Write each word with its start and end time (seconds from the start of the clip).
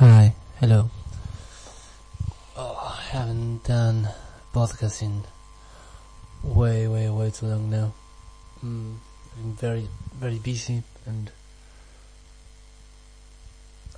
Hi, 0.00 0.32
hello. 0.60 0.88
Oh, 2.56 2.96
I 2.96 3.02
haven't 3.12 3.64
done 3.64 4.08
podcast 4.54 5.02
in 5.02 5.24
way, 6.42 6.88
way, 6.88 7.10
way 7.10 7.30
too 7.30 7.44
long 7.44 7.68
now. 7.68 7.92
Mm, 8.64 8.96
been 9.36 9.52
very, 9.56 9.88
very 10.14 10.38
busy 10.38 10.82
and 11.04 11.30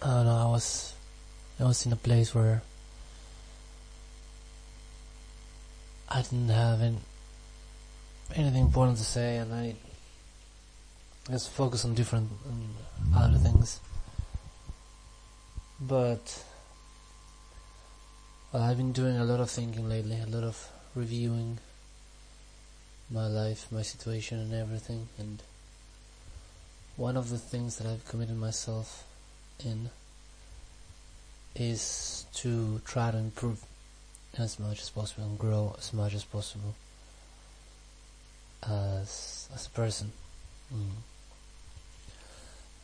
I 0.02 0.06
don't 0.08 0.26
know. 0.26 0.36
I 0.38 0.46
was, 0.46 0.92
I 1.60 1.64
was 1.66 1.86
in 1.86 1.92
a 1.92 2.02
place 2.08 2.34
where 2.34 2.62
I 6.08 6.22
didn't 6.22 6.48
have 6.48 6.82
any, 6.82 6.98
anything 8.34 8.62
important 8.62 8.98
to 8.98 9.04
say, 9.04 9.36
and 9.36 9.54
I 9.54 9.76
just 11.30 11.50
focused 11.50 11.84
on 11.84 11.94
different 11.94 12.28
um, 12.48 12.74
other 13.14 13.38
things. 13.38 13.78
But 15.88 16.44
well, 18.52 18.62
I've 18.62 18.76
been 18.76 18.92
doing 18.92 19.16
a 19.16 19.24
lot 19.24 19.40
of 19.40 19.50
thinking 19.50 19.88
lately, 19.88 20.20
a 20.20 20.26
lot 20.26 20.44
of 20.44 20.68
reviewing 20.94 21.58
my 23.10 23.26
life, 23.26 23.66
my 23.72 23.82
situation, 23.82 24.38
and 24.38 24.54
everything. 24.54 25.08
And 25.18 25.42
one 26.96 27.16
of 27.16 27.30
the 27.30 27.38
things 27.38 27.78
that 27.78 27.86
I've 27.88 28.06
committed 28.06 28.36
myself 28.36 29.04
in 29.64 29.90
is 31.56 32.26
to 32.34 32.80
try 32.84 33.10
to 33.10 33.18
improve 33.18 33.64
as 34.38 34.60
much 34.60 34.82
as 34.82 34.88
possible 34.88 35.24
and 35.24 35.38
grow 35.38 35.74
as 35.78 35.92
much 35.92 36.14
as 36.14 36.22
possible 36.22 36.74
as 38.62 39.48
as 39.52 39.66
a 39.66 39.70
person. 39.70 40.12
Mm. 40.72 41.02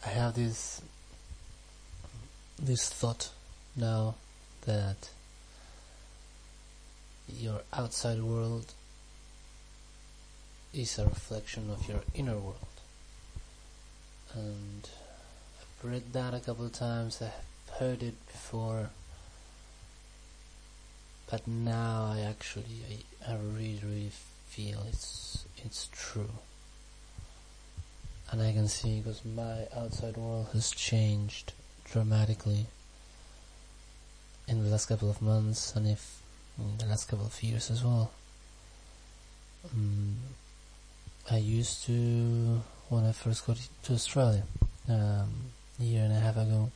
I 0.05 0.09
have 0.09 0.35
this 0.35 0.83
this 2.61 2.89
thought 2.89 3.31
now 3.77 4.15
that 4.67 5.11
your 7.29 7.61
outside 7.73 8.21
world 8.21 8.73
is 10.75 10.99
a 10.99 11.05
reflection 11.05 11.71
of 11.71 11.89
your 11.89 12.01
inner 12.15 12.37
world. 12.37 12.57
And 14.35 14.89
I've 15.61 15.91
read 15.91 16.13
that 16.13 16.35
a 16.35 16.41
couple 16.41 16.67
of 16.67 16.73
times, 16.73 17.23
I've 17.23 17.77
heard 17.79 18.03
it 18.03 18.27
before, 18.27 18.91
but 21.31 21.47
now 21.47 22.13
I 22.13 22.21
actually, 22.21 22.83
I, 23.27 23.33
I 23.33 23.37
really, 23.37 23.81
really 23.85 24.11
feel 24.49 24.85
it's, 24.89 25.45
it's 25.65 25.89
true. 25.93 26.31
And 28.31 28.43
I 28.43 28.53
can 28.53 28.69
see 28.69 28.99
because 28.99 29.25
my 29.25 29.67
outside 29.75 30.17
world 30.17 30.49
has 30.53 30.71
changed 30.71 31.53
dramatically 31.93 32.67
in 34.47 34.63
the 34.63 34.71
last 34.71 34.87
couple 34.87 35.11
of 35.11 35.21
months 35.21 35.75
and 35.77 35.87
if 35.87 36.21
in 36.59 36.79
the 36.79 36.87
last 36.87 37.09
couple 37.09 37.27
of 37.27 37.43
years 37.43 37.71
as 37.71 37.85
well. 37.85 38.11
Um, 39.65 40.17
I 41.31 41.37
used 41.39 41.85
to, 41.87 42.63
when 42.89 43.05
I 43.05 43.13
first 43.13 43.47
got 43.47 43.59
to 43.85 43.93
Australia, 43.93 44.43
um, 44.89 45.29
a 45.81 45.85
year 45.85 46.05
and 46.05 46.13
a 46.13 46.21
half 46.21 46.37
ago, 46.37 46.71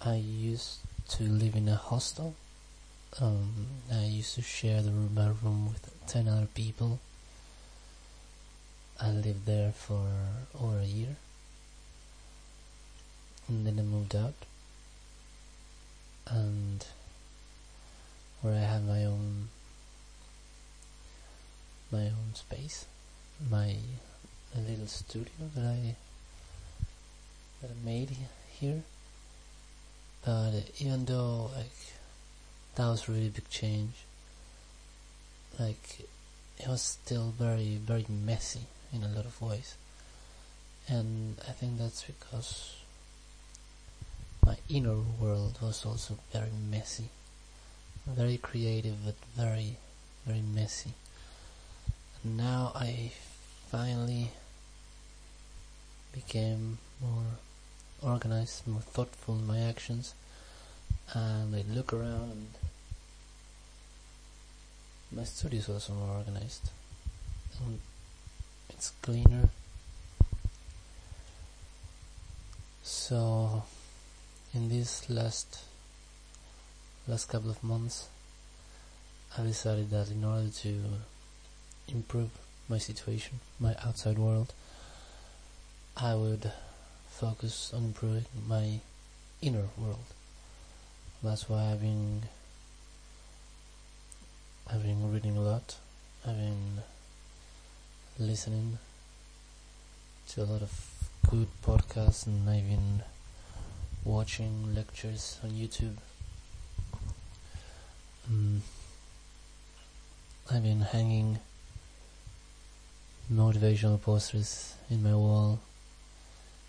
I 0.00 0.16
used 0.16 0.78
to 1.10 1.24
live 1.24 1.56
in 1.56 1.68
a 1.68 1.76
hostel. 1.76 2.34
Um, 3.20 3.66
I 3.92 4.04
used 4.04 4.34
to 4.34 4.42
share 4.42 4.82
the 4.82 4.90
room, 4.90 5.14
my 5.14 5.28
room 5.42 5.68
with 5.68 5.92
10 6.06 6.28
other 6.28 6.48
people. 6.54 7.00
I 9.00 9.10
lived 9.10 9.46
there 9.46 9.72
for 9.72 10.06
over 10.60 10.78
a 10.78 10.84
year 10.84 11.16
and 13.48 13.66
then 13.66 13.78
I 13.78 13.82
moved 13.82 14.16
out. 14.16 14.34
And 16.26 16.84
where 18.40 18.54
I 18.54 18.58
have 18.58 18.84
my 18.84 19.04
own 19.04 19.48
my 21.90 22.06
own 22.06 22.34
space 22.34 22.86
my 23.50 23.76
little 24.56 24.86
studio 24.86 25.32
that 25.54 25.64
I 25.64 25.96
that 27.60 27.70
I 27.70 27.84
made 27.84 28.16
here. 28.58 28.82
But 30.24 30.30
uh, 30.30 30.60
even 30.78 31.04
though 31.04 31.50
like 31.56 31.78
that 32.76 32.86
was 32.86 33.08
a 33.08 33.12
really 33.12 33.28
big 33.28 33.48
change 33.48 33.92
like 35.58 36.00
it 36.58 36.68
was 36.68 36.82
still 36.82 37.32
very 37.38 37.76
very 37.76 38.06
messy 38.08 38.66
in 38.92 39.02
a 39.02 39.08
lot 39.08 39.24
of 39.24 39.40
ways. 39.40 39.76
And 40.88 41.36
I 41.48 41.52
think 41.52 41.78
that's 41.78 42.02
because 42.02 42.76
my 44.44 44.56
inner 44.68 44.98
world 45.20 45.58
was 45.62 45.84
also 45.84 46.18
very 46.32 46.50
messy. 46.70 47.08
Very 48.06 48.36
creative, 48.36 48.96
but 49.04 49.14
very, 49.36 49.78
very 50.26 50.42
messy. 50.42 50.92
And 52.22 52.36
now 52.36 52.72
I 52.74 53.12
finally 53.70 54.30
became 56.12 56.78
more 57.00 57.38
organized, 58.02 58.66
more 58.66 58.80
thoughtful 58.80 59.36
in 59.36 59.46
my 59.46 59.60
actions. 59.60 60.14
And 61.12 61.54
I 61.54 61.64
look 61.72 61.92
around 61.92 62.30
and 62.30 62.48
my 65.12 65.24
studio 65.24 65.60
is 65.60 65.68
also 65.68 65.92
more 65.94 66.16
organized. 66.18 66.70
And 67.64 67.80
it's 68.68 68.90
cleaner. 69.00 69.48
So 72.82 73.62
in 74.54 74.68
these 74.68 75.02
last 75.08 75.64
last 77.08 77.28
couple 77.28 77.50
of 77.50 77.62
months 77.62 78.08
I 79.36 79.42
decided 79.42 79.90
that 79.90 80.10
in 80.10 80.24
order 80.24 80.48
to 80.48 80.80
improve 81.88 82.30
my 82.68 82.78
situation, 82.78 83.40
my 83.58 83.74
outside 83.84 84.16
world, 84.16 84.52
I 85.96 86.14
would 86.14 86.52
focus 87.08 87.72
on 87.74 87.84
improving 87.86 88.26
my 88.48 88.78
inner 89.42 89.66
world. 89.76 90.04
That's 91.22 91.48
why 91.48 91.72
I've 91.72 91.80
been 91.80 92.22
I've 94.70 94.82
been 94.82 95.12
reading 95.12 95.36
a 95.36 95.42
lot. 95.42 95.76
I've 96.24 96.36
been 96.36 96.82
listening 98.18 98.78
to 100.28 100.42
a 100.42 100.44
lot 100.44 100.62
of 100.62 100.72
good 101.28 101.48
podcasts 101.62 102.26
and 102.26 102.48
I've 102.48 102.68
been 102.68 103.02
watching 104.04 104.74
lectures 104.74 105.38
on 105.42 105.50
YouTube. 105.50 105.96
Um, 108.28 108.62
I've 110.50 110.62
been 110.62 110.80
hanging 110.80 111.38
motivational 113.32 114.00
posters 114.00 114.74
in 114.90 115.02
my 115.02 115.14
wall. 115.14 115.60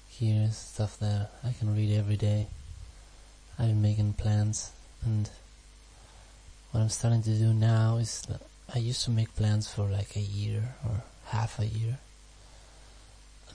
Here, 0.09 0.49
stuff 0.51 0.97
that 0.99 1.31
I 1.43 1.53
can 1.59 1.75
read 1.75 1.97
every 1.97 2.15
day. 2.15 2.47
I've 3.59 3.67
been 3.67 3.81
making 3.81 4.13
plans, 4.13 4.71
and 5.03 5.29
what 6.71 6.79
I'm 6.79 6.89
starting 6.89 7.23
to 7.23 7.33
do 7.37 7.53
now 7.53 7.97
is 7.97 8.21
that 8.29 8.41
I 8.73 8.79
used 8.79 9.03
to 9.05 9.11
make 9.11 9.35
plans 9.35 9.67
for 9.67 9.83
like 9.83 10.15
a 10.15 10.21
year 10.21 10.75
or 10.85 11.03
half 11.27 11.59
a 11.59 11.65
year. 11.65 11.97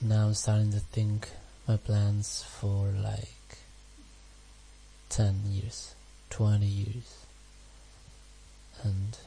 Now 0.01 0.27
I'm 0.27 0.33
starting 0.35 0.71
to 0.71 0.79
think 0.79 1.29
my 1.67 1.77
plans 1.77 2.43
for 2.59 2.87
like 2.87 3.40
10 5.11 5.41
years, 5.51 5.93
20 6.29 6.65
years. 6.65 7.25
And 8.81 9.17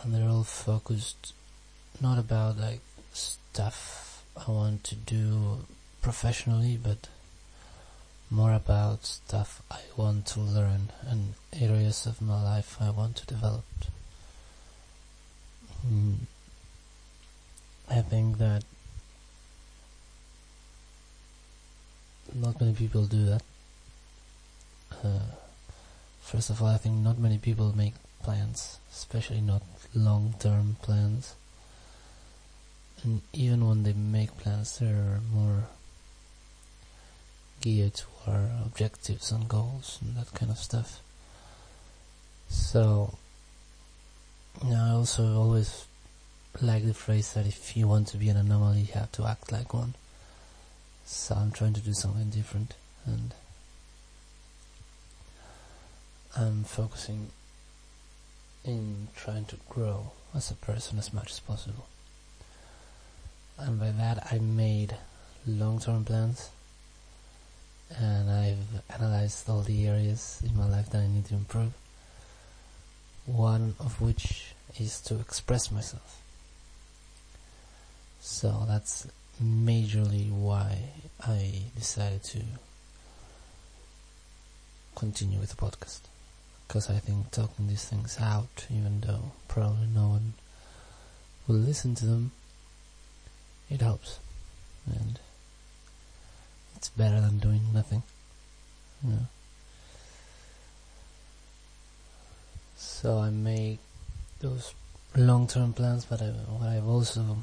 and 0.00 0.14
they're 0.14 0.28
all 0.28 0.44
focused 0.44 1.32
not 2.00 2.18
about 2.18 2.58
like 2.58 2.80
stuff 3.12 4.24
I 4.36 4.50
want 4.50 4.84
to 4.84 4.94
do 4.94 5.66
professionally, 6.00 6.78
but 6.80 7.08
more 8.30 8.52
about 8.52 9.04
stuff 9.04 9.62
I 9.70 9.80
want 9.96 10.26
to 10.28 10.40
learn 10.40 10.92
and 11.06 11.34
areas 11.52 12.06
of 12.06 12.22
my 12.22 12.40
life 12.42 12.76
I 12.80 12.90
want 12.90 13.16
to 13.16 13.26
develop. 13.26 13.64
Mm. 15.86 16.14
I 17.90 18.00
think 18.00 18.38
that 18.38 18.64
not 22.34 22.60
many 22.60 22.74
people 22.74 23.04
do 23.04 23.24
that. 23.26 23.42
Uh, 25.04 25.34
first 26.20 26.50
of 26.50 26.60
all, 26.62 26.68
I 26.68 26.76
think 26.76 26.96
not 26.96 27.18
many 27.18 27.38
people 27.38 27.76
make 27.76 27.94
plans, 28.22 28.78
especially 28.92 29.40
not 29.40 29.62
long-term 29.94 30.76
plans. 30.82 31.34
And 33.02 33.20
even 33.32 33.68
when 33.68 33.82
they 33.82 33.92
make 33.92 34.36
plans, 34.38 34.78
they're 34.78 35.20
more 35.32 35.64
geared 37.60 37.94
to 37.94 38.04
our 38.26 38.50
objectives 38.64 39.30
and 39.30 39.48
goals 39.48 39.98
and 40.02 40.16
that 40.16 40.32
kind 40.34 40.50
of 40.50 40.58
stuff. 40.58 41.00
So, 42.48 43.16
I 44.64 44.90
also 44.90 45.36
always 45.36 45.86
like 46.60 46.86
the 46.86 46.94
phrase 46.94 47.32
that 47.34 47.46
if 47.46 47.76
you 47.76 47.88
want 47.88 48.08
to 48.08 48.16
be 48.16 48.28
an 48.28 48.36
anomaly, 48.36 48.80
you 48.80 48.94
have 48.94 49.12
to 49.12 49.26
act 49.26 49.52
like 49.52 49.74
one. 49.74 49.94
So 51.04 51.34
I'm 51.34 51.50
trying 51.50 51.74
to 51.74 51.80
do 51.80 51.92
something 51.92 52.30
different 52.30 52.74
and 53.04 53.34
I'm 56.36 56.64
focusing 56.64 57.28
in 58.64 59.08
trying 59.14 59.44
to 59.46 59.56
grow 59.68 60.12
as 60.34 60.50
a 60.50 60.54
person 60.54 60.98
as 60.98 61.12
much 61.12 61.30
as 61.30 61.40
possible. 61.40 61.86
And 63.58 63.78
by 63.78 63.90
that 63.90 64.28
I 64.32 64.38
made 64.38 64.96
long-term 65.46 66.04
plans 66.06 66.50
and 67.96 68.30
I've 68.30 68.82
analyzed 68.88 69.48
all 69.48 69.60
the 69.60 69.86
areas 69.86 70.42
in 70.44 70.56
my 70.56 70.68
life 70.68 70.90
that 70.90 71.02
I 71.02 71.06
need 71.06 71.26
to 71.26 71.34
improve. 71.34 71.72
One 73.26 73.74
of 73.78 74.00
which 74.00 74.54
is 74.80 75.00
to 75.02 75.20
express 75.20 75.70
myself. 75.70 76.20
So 78.20 78.64
that's 78.66 79.06
majorly 79.42 80.30
why 80.30 80.78
I 81.20 81.62
decided 81.76 82.22
to 82.24 82.40
continue 84.94 85.38
with 85.38 85.50
the 85.50 85.56
podcast. 85.56 86.00
Because 86.66 86.88
I 86.88 86.94
think 86.94 87.30
talking 87.30 87.68
these 87.68 87.84
things 87.84 88.18
out, 88.20 88.66
even 88.70 89.00
though 89.00 89.32
probably 89.48 89.86
no 89.94 90.08
one 90.08 90.34
will 91.46 91.56
listen 91.56 91.94
to 91.96 92.06
them, 92.06 92.32
it 93.70 93.80
helps. 93.80 94.18
And 94.86 95.18
it's 96.76 96.88
better 96.90 97.20
than 97.20 97.38
doing 97.38 97.62
nothing. 97.72 98.02
You 99.02 99.10
know? 99.10 99.26
So 102.76 103.18
I 103.18 103.30
make 103.30 103.78
those 104.40 104.74
long-term 105.16 105.74
plans, 105.74 106.04
but 106.04 106.20
I, 106.22 106.26
what 106.26 106.68
I've 106.68 106.86
also 106.86 107.38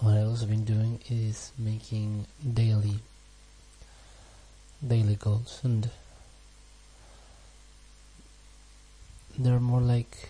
what 0.00 0.14
I've 0.16 0.28
also 0.28 0.46
been 0.46 0.64
doing 0.64 1.00
is 1.08 1.52
making 1.58 2.26
daily 2.52 2.98
daily 4.86 5.16
goals, 5.16 5.60
and 5.64 5.88
they're 9.38 9.58
more 9.58 9.80
like 9.80 10.28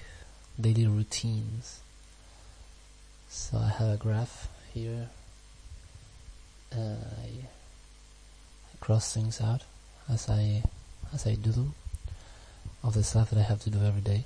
daily 0.60 0.86
routines. 0.86 1.80
So 3.28 3.58
I 3.58 3.68
have 3.68 3.88
a 3.88 3.96
graph 3.96 4.48
here. 4.72 5.08
Uh, 6.72 6.96
I 7.22 7.30
cross 8.80 9.12
things 9.12 9.40
out 9.40 9.62
as 10.08 10.28
I 10.28 10.62
as 11.12 11.26
I 11.26 11.34
do 11.34 11.50
them 11.50 11.74
of 12.82 12.94
the 12.94 13.02
stuff 13.02 13.30
that 13.30 13.38
I 13.38 13.42
have 13.42 13.60
to 13.62 13.70
do 13.70 13.82
every 13.84 14.00
day. 14.00 14.24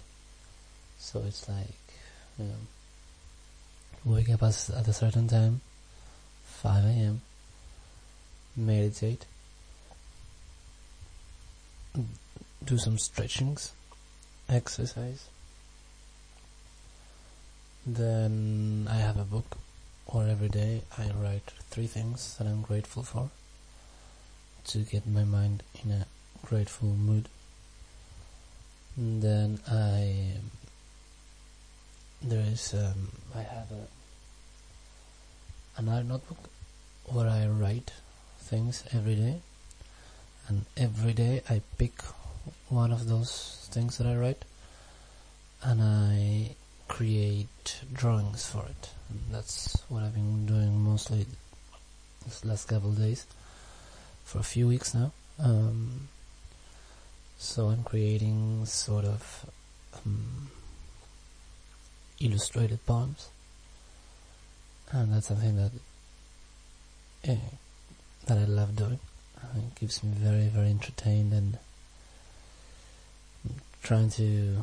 So 0.98 1.22
it's 1.26 1.48
like 1.48 1.80
you 2.38 2.44
know, 2.44 2.60
wake 4.04 4.30
up 4.30 4.42
at 4.42 4.88
a 4.88 4.92
certain 4.92 5.28
time, 5.28 5.60
5 6.44 6.84
a.m., 6.84 7.20
meditate, 8.56 9.26
do 12.64 12.78
some 12.78 12.98
stretchings, 12.98 13.72
exercise. 14.48 15.28
Then 17.86 18.86
I 18.90 18.96
have 18.96 19.18
a 19.18 19.24
book, 19.24 19.58
or 20.06 20.26
every 20.26 20.48
day 20.48 20.82
I 20.98 21.10
write 21.10 21.52
three 21.70 21.86
things 21.86 22.36
that 22.36 22.46
I'm 22.46 22.62
grateful 22.62 23.02
for 23.02 23.30
to 24.68 24.78
get 24.80 25.06
my 25.06 25.24
mind 25.24 25.62
in 25.82 25.90
a 25.90 26.06
grateful 26.44 26.88
mood. 26.88 27.28
And 28.96 29.22
then 29.22 29.60
I 29.68 30.34
there 32.22 32.44
is 32.46 32.74
um, 32.74 33.08
I 33.34 33.42
have 33.42 33.70
a 33.72 33.86
another 35.80 36.04
notebook 36.04 36.50
where 37.06 37.28
I 37.28 37.46
write 37.46 37.92
things 38.38 38.84
every 38.92 39.14
day, 39.14 39.40
and 40.48 40.66
every 40.76 41.12
day 41.12 41.42
I 41.48 41.62
pick 41.78 42.02
one 42.68 42.92
of 42.92 43.08
those 43.08 43.66
things 43.70 43.98
that 43.98 44.06
I 44.06 44.16
write, 44.16 44.44
and 45.62 45.80
I 45.82 46.54
create 46.88 47.80
drawings 47.92 48.46
for 48.50 48.64
it. 48.66 48.90
And 49.08 49.20
that's 49.32 49.80
what 49.88 50.02
I've 50.02 50.14
been 50.14 50.46
doing 50.46 50.78
mostly 50.82 51.26
this 52.24 52.44
last 52.44 52.68
couple 52.68 52.92
days 52.92 53.26
for 54.24 54.38
a 54.38 54.42
few 54.42 54.68
weeks 54.68 54.94
now. 54.94 55.12
Um, 55.38 56.08
so 57.38 57.68
I'm 57.68 57.82
creating 57.82 58.66
sort 58.66 59.04
of 59.04 59.46
um, 59.94 60.50
illustrated 62.20 62.84
poems, 62.86 63.28
and 64.92 65.12
that's 65.12 65.28
something 65.28 65.56
that 65.56 65.72
eh, 67.24 67.36
that 68.26 68.38
I 68.38 68.44
love 68.44 68.76
doing. 68.76 69.00
It 69.56 69.74
keeps 69.74 70.02
me 70.04 70.12
very, 70.14 70.48
very 70.48 70.68
entertained 70.68 71.32
and 71.32 71.58
trying 73.82 74.10
to 74.10 74.58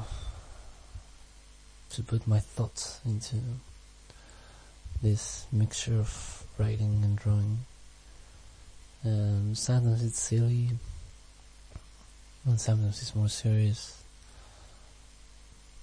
to 1.89 2.03
put 2.03 2.27
my 2.27 2.39
thoughts 2.39 2.99
into 3.05 3.37
this 5.01 5.45
mixture 5.51 5.97
of 5.99 6.43
writing 6.57 7.01
and 7.03 7.17
drawing. 7.17 7.59
Um, 9.05 9.55
sometimes 9.55 10.03
it's 10.03 10.19
silly, 10.19 10.69
and 12.45 12.59
sometimes 12.59 13.01
it's 13.01 13.15
more 13.15 13.29
serious. 13.29 14.01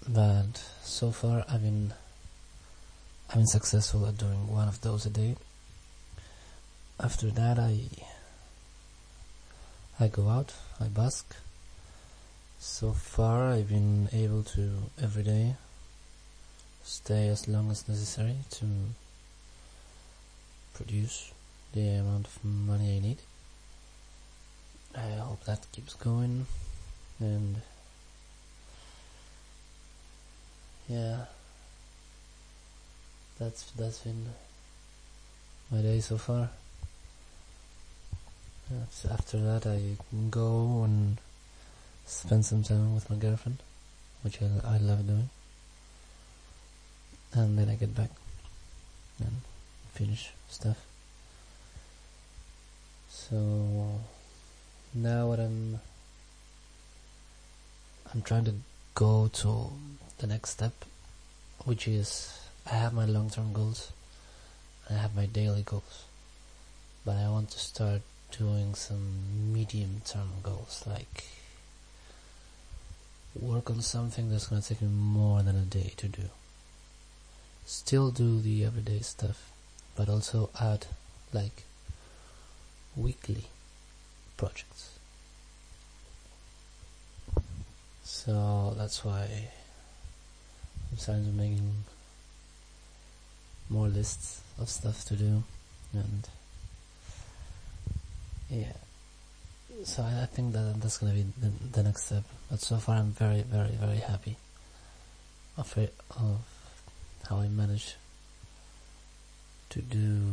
But 0.09 0.63
so 0.83 1.11
far, 1.11 1.45
I've 1.49 1.63
been 1.63 1.95
I've 3.31 3.37
been 3.37 3.47
successful 3.47 4.07
at 4.07 4.19
doing 4.19 4.49
one 4.49 4.69
of 4.69 4.81
those 4.83 5.07
a 5.07 5.11
day. 5.11 5.37
After 7.01 7.31
that, 7.31 7.59
I 7.59 7.81
I 9.99 10.09
go 10.09 10.29
out, 10.29 10.53
I 10.79 10.89
bask. 10.89 11.35
So 12.59 12.93
far, 12.93 13.53
I've 13.53 13.69
been 13.69 14.09
able 14.13 14.43
to 14.43 14.91
every 15.03 15.23
day 15.23 15.57
stay 16.85 17.29
as 17.29 17.49
long 17.49 17.71
as 17.71 17.89
necessary 17.89 18.37
to 18.51 18.67
produce 20.75 21.33
the 21.73 21.89
amount 21.89 22.27
of 22.27 22.45
money 22.45 22.97
I 22.97 23.01
need. 23.01 23.19
I 24.95 25.17
hope 25.19 25.45
that 25.45 25.67
keeps 25.73 25.95
going 25.95 26.47
and 27.21 27.63
yeah 30.89 31.25
that's 33.39 33.71
that's 33.73 33.99
been 33.99 34.27
my 35.71 35.81
day 35.81 36.01
so 36.01 36.17
far. 36.17 36.51
After 39.11 39.39
that 39.39 39.67
I 39.67 39.97
go 40.31 40.83
and 40.85 41.19
spend 42.07 42.45
some 42.45 42.63
time 42.63 42.95
with 42.95 43.11
my 43.11 43.17
girlfriend, 43.17 43.59
which 44.23 44.41
I, 44.41 44.75
I 44.75 44.79
love 44.79 45.07
doing. 45.07 45.29
And 47.33 47.59
then 47.59 47.69
I 47.69 47.75
get 47.75 47.95
back 47.95 48.11
and 49.19 49.37
finish 49.93 50.31
stuff. 50.49 50.79
So 53.09 54.01
now 54.95 55.27
what 55.27 55.41
I'm 55.41 55.81
I'm 58.13 58.23
trying 58.23 58.45
to 58.45 58.55
go 58.95 59.29
to 59.33 59.71
the 60.19 60.27
next 60.27 60.51
step, 60.51 60.73
which 61.65 61.89
is 61.89 62.39
I 62.71 62.77
have 62.77 62.93
my 62.93 63.05
long-term 63.05 63.53
goals, 63.53 63.93
I 64.89 64.95
have 64.95 65.17
my 65.17 65.27
daily 65.27 65.63
goals, 65.63 66.05
but 67.05 67.17
I 67.17 67.29
want 67.29 67.51
to 67.51 67.59
start 67.59 68.03
doing 68.31 68.75
some 68.75 69.53
medium-term 69.53 70.29
goals, 70.43 70.85
like 70.87 71.25
work 73.35 73.69
on 73.69 73.83
something 73.83 74.31
that's 74.31 74.47
gonna 74.47 74.63
take 74.63 74.81
me 74.81 74.89
more 74.89 75.43
than 75.43 75.57
a 75.57 75.63
day 75.63 75.93
to 75.97 76.07
do. 76.07 76.31
Still 77.67 78.13
do 78.13 78.41
the 78.41 78.65
everyday 78.65 79.01
stuff, 79.01 79.51
but 79.97 80.09
also 80.09 80.51
add 80.61 80.87
like 81.33 81.65
weekly 82.95 83.47
projects. 84.37 84.94
So 88.05 88.75
that's 88.77 89.03
why 89.03 89.49
I'm 90.91 90.99
starting 90.99 91.25
to 91.25 91.31
making 91.31 91.73
more 93.71 93.89
lists 93.89 94.43
of 94.59 94.69
stuff 94.69 95.05
to 95.07 95.17
do 95.17 95.43
and 95.95 96.29
yeah. 98.51 98.73
So 99.85 100.03
I, 100.03 100.23
I 100.23 100.27
think 100.27 100.53
that 100.53 100.81
that's 100.81 100.99
gonna 100.99 101.15
be 101.15 101.25
the, 101.41 101.51
the, 101.73 101.83
next 101.83 102.05
step 102.05 102.25
but 102.51 102.61
so 102.61 102.77
far 102.77 102.97
I'm 102.97 103.11
very 103.13 103.41
very 103.41 103.71
very 103.71 103.97
happy 103.97 104.37
of 105.57 105.77
it 105.79 105.95
of 106.11 106.41
how 107.29 107.39
I 107.39 107.49
manage 107.49 107.97
to 109.71 109.81
do 109.81 110.33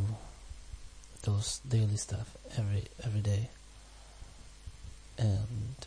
those 1.22 1.60
daily 1.66 1.96
stuff 1.96 2.36
every 2.58 2.84
every 3.02 3.22
day 3.22 3.48
and 5.16 5.86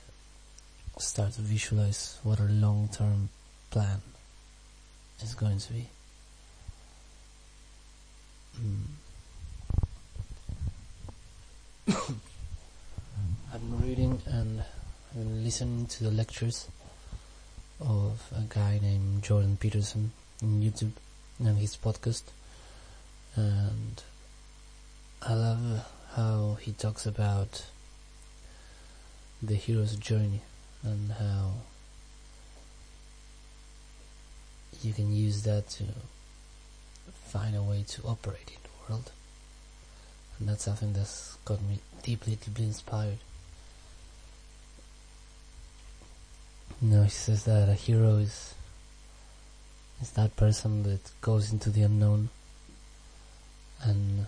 start 0.97 1.33
to 1.33 1.41
visualize 1.41 2.19
what 2.23 2.39
a 2.39 2.43
long-term 2.43 3.29
plan 3.69 4.01
is 5.21 5.33
going 5.35 5.59
to 5.59 5.73
be. 5.73 5.87
Mm. 8.57 8.81
I've 13.53 13.61
been 13.61 13.81
reading 13.81 14.21
and 14.25 14.63
been 15.13 15.43
listening 15.43 15.85
to 15.87 16.03
the 16.05 16.11
lectures 16.11 16.67
of 17.81 18.31
a 18.35 18.41
guy 18.47 18.79
named 18.81 19.23
Jordan 19.23 19.57
Peterson 19.57 20.11
on 20.41 20.61
YouTube 20.61 20.93
and 21.39 21.57
his 21.57 21.75
podcast. 21.75 22.23
And 23.35 24.01
I 25.21 25.33
love 25.33 25.85
how 26.15 26.57
he 26.61 26.71
talks 26.71 27.05
about 27.05 27.65
the 29.43 29.55
hero's 29.55 29.95
journey 29.97 30.41
and 30.85 31.11
how 31.11 31.51
you 34.81 34.93
can 34.93 35.13
use 35.15 35.43
that 35.43 35.67
to 35.69 35.83
find 37.25 37.55
a 37.55 37.61
way 37.61 37.83
to 37.87 38.01
operate 38.03 38.47
in 38.47 38.61
the 38.63 38.69
world. 38.93 39.11
And 40.39 40.47
that's 40.49 40.63
something 40.63 40.93
that's 40.93 41.35
got 41.45 41.61
me 41.61 41.79
deeply, 42.03 42.35
deeply 42.35 42.65
inspired. 42.65 43.17
You 46.81 46.89
know, 46.89 47.03
he 47.03 47.09
says 47.09 47.45
that 47.45 47.69
a 47.69 47.73
hero 47.73 48.17
is 48.17 48.53
is 50.01 50.11
that 50.11 50.35
person 50.35 50.83
that 50.83 50.99
goes 51.21 51.51
into 51.51 51.69
the 51.69 51.81
unknown 51.81 52.29
and 53.81 54.27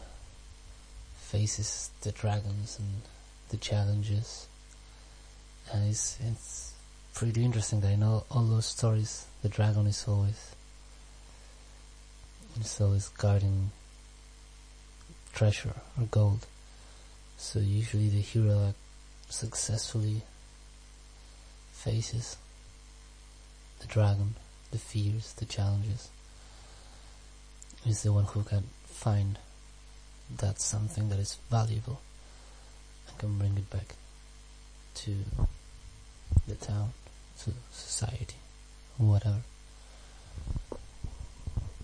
faces 1.19 1.89
the 2.01 2.11
dragons 2.11 2.79
and 2.79 3.01
the 3.49 3.57
challenges. 3.57 4.47
And 5.73 5.89
it's 5.89 6.17
it's 6.25 6.73
pretty 7.13 7.43
interesting 7.43 7.81
that 7.81 7.91
in 7.91 8.03
all, 8.03 8.25
all 8.31 8.43
those 8.43 8.67
stories 8.67 9.25
the 9.41 9.49
dragon 9.49 9.87
is 9.87 10.05
always 10.07 10.55
is 12.59 12.81
always 12.81 13.09
guarding 13.09 13.71
treasure 15.33 15.73
or 15.99 16.05
gold. 16.09 16.45
So 17.37 17.59
usually 17.59 18.09
the 18.09 18.21
hero 18.21 18.55
like 18.55 18.75
successfully 19.29 20.21
faces 21.73 22.37
the 23.79 23.87
dragon, 23.87 24.35
the 24.71 24.77
fears, 24.77 25.33
the 25.33 25.45
challenges. 25.45 26.09
Is 27.85 28.03
the 28.03 28.11
one 28.11 28.25
who 28.25 28.43
can 28.43 28.63
find 28.85 29.37
that 30.35 30.59
something 30.59 31.09
that 31.09 31.19
is 31.19 31.37
valuable 31.49 32.01
and 33.07 33.17
can 33.17 33.37
bring 33.37 33.55
it 33.57 33.69
back 33.69 33.95
to 34.95 35.15
the 36.47 36.55
town, 36.55 36.93
to 37.43 37.51
society, 37.71 38.35
whatever. 38.97 39.41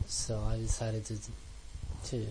So 0.08 0.40
I 0.50 0.58
decided 0.58 1.06
to 1.06 1.16
to 2.06 2.26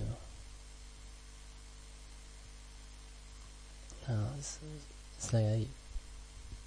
uh, 4.09 4.13
it's, 4.39 4.59
it's 5.17 5.33
like 5.33 5.45
I 5.45 5.67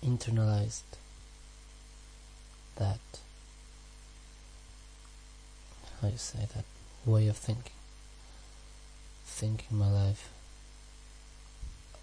internalized 0.04 0.82
that 2.76 3.00
how 6.02 6.08
you 6.10 6.18
say 6.18 6.48
that 6.56 6.66
way 7.06 7.28
of 7.28 7.38
thinking 7.38 7.72
thinking 9.26 9.78
my 9.78 9.92
life 9.92 10.30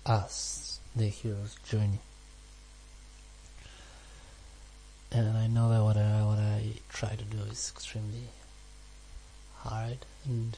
as 0.05 0.81
the 0.97 1.07
hero's 1.07 1.57
journey 1.69 2.01
and 5.15 5.37
I 5.37 5.47
know 5.47 5.69
that 5.69 5.83
what 5.83 5.97
I 5.97 6.25
what 6.25 6.39
I 6.39 6.73
try 6.89 7.11
to 7.11 7.25
do 7.25 7.39
is 7.51 7.71
extremely 7.75 8.29
hard 9.59 9.99
and 10.25 10.57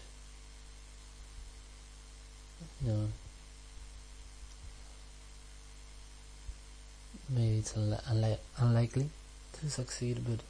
you 2.83 2.93
know 2.93 3.09
maybe 7.29 7.59
it's 7.59 7.73
unli- 7.73 8.03
unli- 8.05 8.39
unlikely 8.59 9.09
to 9.55 9.71
succeed 9.71 10.21
but 10.25 10.41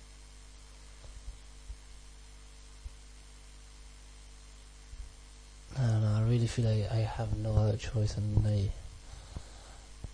I 5.79 5.87
don't 5.87 6.03
know 6.03 6.15
I 6.19 6.23
really 6.29 6.47
feel 6.47 6.67
like 6.67 6.93
I 6.93 6.97
have 6.99 7.37
no 7.39 7.57
other 7.57 7.79
choice 7.79 8.17
and 8.19 8.47
I 8.47 8.71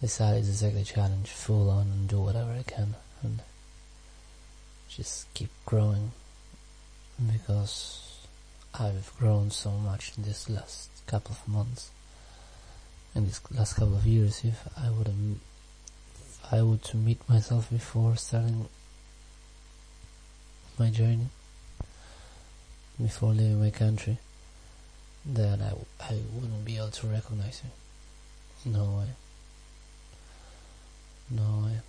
decided 0.01 0.45
to 0.45 0.59
take 0.59 0.75
the 0.75 0.85
challenge 0.85 1.29
full 1.29 1.69
on 1.71 1.87
and 1.89 2.09
do 2.09 2.21
whatever 2.21 2.53
I 2.53 2.63
can 2.63 2.95
and 3.23 3.41
just 4.97 5.33
keep 5.35 5.51
growing. 5.65 6.13
Because 7.33 8.01
I've 8.75 9.13
grown 9.19 9.51
so 9.51 9.71
much 9.71 10.13
in 10.17 10.25
this 10.25 10.49
last 10.49 10.89
couple 11.07 11.33
of 11.33 11.49
months. 11.49 11.91
In 13.15 13.27
this 13.27 13.41
last 13.51 13.75
couple 13.75 13.97
of 13.97 14.07
years 14.07 14.43
if 14.45 14.67
I 14.77 14.91
would 14.91 15.09
have 15.09 15.17
if 16.15 16.53
I 16.53 16.63
would 16.63 16.83
to 16.85 16.97
meet 16.97 17.29
myself 17.29 17.69
before 17.71 18.17
starting 18.17 18.69
my 20.79 20.91
journey 20.91 21.27
before 23.03 23.31
leaving 23.31 23.61
my 23.61 23.71
country 23.71 24.19
then 25.27 25.61
I, 25.61 25.73
I 26.03 26.19
wouldn't 26.33 26.65
be 26.65 26.77
able 26.77 26.91
to 26.91 27.07
recognize 27.09 27.63
it 27.65 28.69
no 28.69 28.85
way. 28.85 29.07
No 31.31 31.65
way 31.65 31.81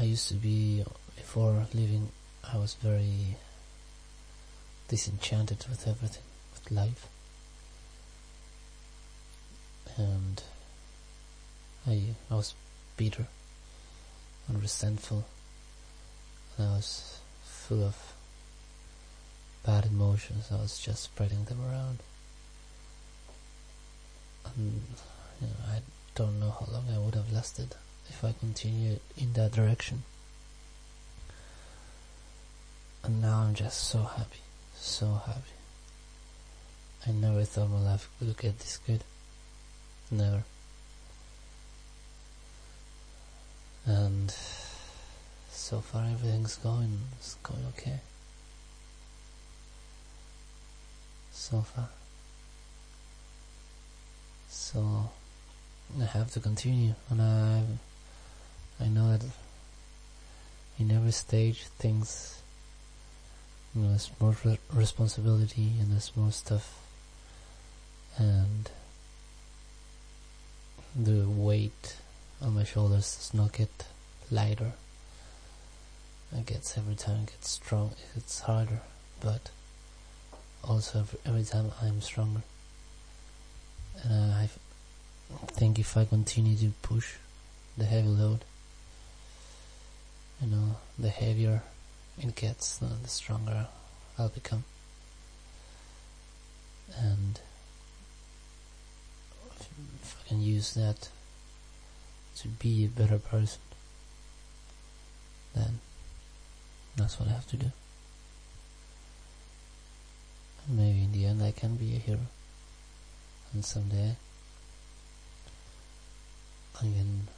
I 0.00 0.04
used 0.04 0.28
to 0.28 0.34
be 0.34 0.84
before 1.16 1.66
leaving 1.74 2.10
I 2.44 2.56
was 2.56 2.74
very 2.74 3.36
disenchanted 4.86 5.66
with 5.68 5.88
everything, 5.88 6.22
with 6.54 6.70
life. 6.70 7.08
And 9.96 10.40
I, 11.84 12.14
I 12.30 12.34
was 12.34 12.54
bitter 12.96 13.26
and 14.46 14.62
resentful. 14.62 15.24
And 16.56 16.68
I 16.68 16.70
was 16.76 17.18
full 17.42 17.82
of 17.82 17.96
bad 19.66 19.86
emotions. 19.86 20.46
I 20.52 20.56
was 20.56 20.78
just 20.78 21.02
spreading 21.02 21.44
them 21.46 21.58
around. 21.68 21.98
And 24.44 24.82
you 25.40 25.48
know, 25.48 25.72
I 25.72 25.80
don't 26.14 26.38
know 26.38 26.50
how 26.50 26.72
long 26.72 26.84
I 26.94 26.98
would 26.98 27.16
have 27.16 27.32
lasted 27.32 27.74
if 28.08 28.24
I 28.24 28.32
continue 28.38 28.98
in 29.16 29.32
that 29.34 29.52
direction. 29.52 30.02
And 33.04 33.22
now 33.22 33.40
I'm 33.40 33.54
just 33.54 33.88
so 33.88 34.02
happy 34.02 34.40
so 34.80 35.20
happy. 35.26 35.40
I 37.06 37.10
never 37.12 37.44
thought 37.44 37.70
my 37.70 37.80
life 37.80 38.08
would 38.20 38.36
get 38.36 38.58
this 38.58 38.78
good. 38.86 39.02
Never. 40.10 40.44
And 43.86 44.34
so 45.50 45.80
far 45.80 46.04
everything's 46.04 46.56
going, 46.56 46.98
it's 47.18 47.34
going 47.42 47.64
okay. 47.76 48.00
So 51.32 51.60
far. 51.60 51.88
So 54.48 55.10
I 56.00 56.04
have 56.04 56.30
to 56.32 56.40
continue 56.40 56.94
and 57.10 57.22
I 57.22 57.62
I 58.80 58.86
know 58.88 59.16
that 59.16 59.26
in 60.78 60.90
every 60.90 61.10
stage 61.10 61.64
things 61.78 62.40
you 63.74 63.82
know, 63.82 63.88
there's 63.90 64.10
more 64.20 64.36
re- 64.44 64.58
responsibility 64.72 65.72
and 65.80 65.92
there's 65.92 66.12
more 66.16 66.32
stuff. 66.32 66.80
And 68.16 68.70
the 70.96 71.28
weight 71.28 71.96
on 72.40 72.54
my 72.54 72.64
shoulders 72.64 73.16
does 73.16 73.34
not 73.34 73.52
get 73.52 73.86
lighter. 74.30 74.72
It 76.32 76.46
gets 76.46 76.76
every 76.76 76.94
time 76.94 77.22
it 77.22 77.26
gets 77.32 77.50
strong 77.50 77.92
it 77.92 78.14
gets 78.14 78.40
harder. 78.40 78.80
But 79.20 79.50
also 80.64 81.04
every, 81.24 81.44
time 81.44 81.72
I'm 81.82 82.00
stronger. 82.00 82.42
And 84.02 84.32
I 84.32 84.48
think 85.48 85.78
if 85.78 85.96
I 85.96 86.04
continue 86.04 86.56
to 86.56 86.72
push 86.82 87.14
the 87.76 87.84
heavy 87.84 88.08
load 88.08 88.44
you 90.40 90.48
know 90.48 90.76
the 90.98 91.08
heavier 91.08 91.62
it 92.20 92.34
gets, 92.34 92.78
the 92.78 92.88
stronger 93.06 93.66
I'll 94.18 94.28
become. 94.28 94.64
And 96.96 97.38
if, 99.60 99.68
if 100.02 100.16
I 100.24 100.28
can 100.28 100.40
use 100.40 100.74
that 100.74 101.08
to 102.38 102.48
be 102.48 102.84
a 102.84 102.88
better 102.88 103.18
person, 103.18 103.60
then 105.54 105.78
that's 106.96 107.18
what 107.20 107.28
I 107.28 107.32
have 107.32 107.48
to 107.48 107.56
do. 107.56 107.70
And 110.66 110.78
maybe 110.78 111.04
in 111.04 111.12
the 111.12 111.26
end 111.26 111.42
I 111.42 111.52
can 111.52 111.76
be 111.76 111.94
a 111.96 111.98
hero. 111.98 112.26
And 113.52 113.64
someday 113.64 114.16
I 116.76 116.80
can 116.80 117.28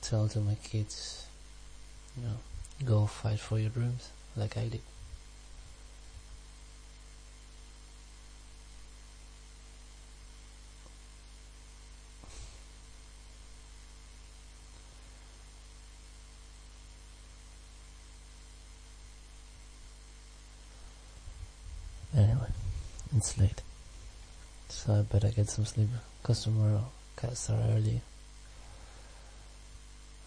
tell 0.00 0.28
to 0.28 0.40
my 0.40 0.56
kids, 0.56 1.26
you 2.16 2.24
know, 2.24 2.36
go 2.84 3.06
fight 3.06 3.38
for 3.38 3.58
your 3.58 3.70
dreams 3.70 4.10
like 4.36 4.56
I 4.56 4.68
did. 4.68 4.80
Anyway, 22.14 22.36
it's 23.16 23.38
late. 23.38 23.62
So 24.68 24.94
I 24.94 25.02
better 25.02 25.30
get 25.30 25.48
some 25.48 25.64
sleep. 25.64 25.88
Cause 26.22 26.44
tomorrow 26.44 26.84
cats 27.16 27.48
are 27.50 27.60
early. 27.70 28.00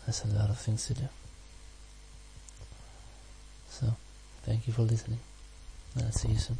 There's 0.06 0.24
a 0.26 0.28
lot 0.28 0.50
of 0.50 0.58
things 0.58 0.88
to 0.88 0.94
do. 0.96 1.08
Thank 4.46 4.68
you 4.68 4.74
for 4.74 4.84
listening. 4.84 5.20
I'll 5.98 6.12
see 6.12 6.30
you 6.30 6.38
soon. 6.38 6.58